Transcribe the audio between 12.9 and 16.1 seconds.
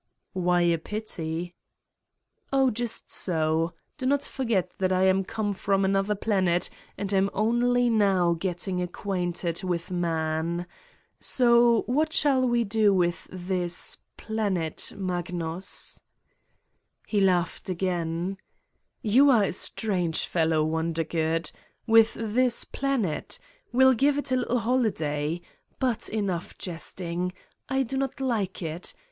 with this planet Magnus I'